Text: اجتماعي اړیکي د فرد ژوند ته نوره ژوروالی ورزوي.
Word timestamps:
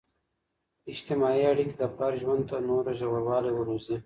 اجتماعي 0.91 1.43
اړیکي 1.51 1.75
د 1.77 1.83
فرد 1.95 2.15
ژوند 2.23 2.41
ته 2.49 2.55
نوره 2.69 2.91
ژوروالی 2.99 3.51
ورزوي. 3.53 3.97